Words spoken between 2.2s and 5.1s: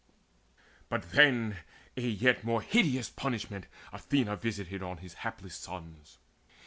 more hideous punishment Athena visited on